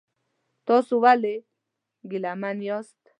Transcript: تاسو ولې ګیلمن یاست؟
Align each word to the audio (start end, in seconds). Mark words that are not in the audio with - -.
تاسو 0.67 0.93
ولې 1.03 1.35
ګیلمن 2.09 2.57
یاست؟ 2.67 3.01